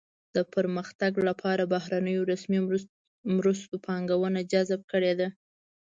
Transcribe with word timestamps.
د 0.35 0.37
پرمختګ 0.53 1.13
لپاره 1.27 1.63
بهرنیو 1.73 2.27
رسمي 2.31 2.59
مرستو 3.35 3.75
پانګونه 3.85 4.39
جذب 4.51 4.81
کړې 4.91 5.13
ده. 5.19 5.27